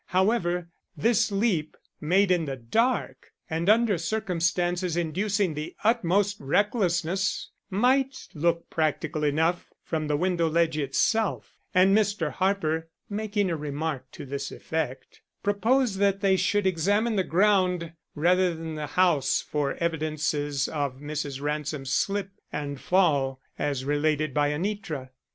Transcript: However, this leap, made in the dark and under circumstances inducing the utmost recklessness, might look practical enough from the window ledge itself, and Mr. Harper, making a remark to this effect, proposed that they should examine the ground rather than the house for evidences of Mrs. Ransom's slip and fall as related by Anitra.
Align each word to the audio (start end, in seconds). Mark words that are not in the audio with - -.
However, 0.07 0.67
this 0.97 1.31
leap, 1.31 1.77
made 1.99 2.31
in 2.31 2.45
the 2.45 2.55
dark 2.55 3.27
and 3.47 3.69
under 3.69 3.99
circumstances 3.99 4.97
inducing 4.97 5.53
the 5.53 5.75
utmost 5.83 6.37
recklessness, 6.39 7.51
might 7.69 8.27
look 8.33 8.67
practical 8.71 9.23
enough 9.23 9.67
from 9.83 10.07
the 10.07 10.17
window 10.17 10.49
ledge 10.49 10.75
itself, 10.75 11.55
and 11.71 11.95
Mr. 11.95 12.31
Harper, 12.31 12.89
making 13.11 13.51
a 13.51 13.55
remark 13.55 14.09
to 14.13 14.25
this 14.25 14.51
effect, 14.51 15.21
proposed 15.43 15.99
that 15.99 16.21
they 16.21 16.35
should 16.35 16.65
examine 16.65 17.15
the 17.15 17.23
ground 17.23 17.93
rather 18.15 18.55
than 18.55 18.73
the 18.73 18.87
house 18.97 19.39
for 19.43 19.75
evidences 19.75 20.67
of 20.67 20.95
Mrs. 20.99 21.39
Ransom's 21.41 21.93
slip 21.93 22.31
and 22.51 22.81
fall 22.81 23.39
as 23.59 23.85
related 23.85 24.33
by 24.33 24.49
Anitra. 24.49 25.11